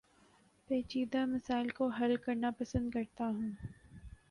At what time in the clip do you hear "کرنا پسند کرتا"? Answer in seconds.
2.25-3.25